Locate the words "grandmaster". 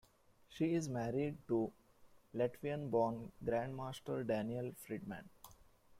3.45-4.25